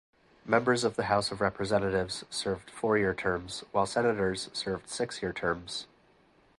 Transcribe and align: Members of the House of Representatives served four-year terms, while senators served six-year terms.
Members 0.47 0.83
of 0.83 0.95
the 0.95 1.03
House 1.03 1.31
of 1.31 1.41
Representatives 1.41 2.25
served 2.31 2.71
four-year 2.71 3.13
terms, 3.13 3.63
while 3.71 3.85
senators 3.85 4.49
served 4.51 4.89
six-year 4.89 5.31
terms. 5.31 5.85